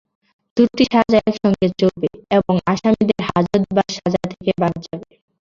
[0.57, 5.11] দুটি সাজা একসঙ্গে চলবে এবং আসামিদের হাজতবাস সাজা থেকে বাদ যাবে।